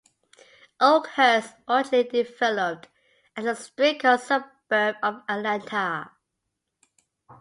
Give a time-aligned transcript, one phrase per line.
[0.79, 2.87] Oakhurst originally developed
[3.35, 6.09] as a streetcar suburb of Atlanta.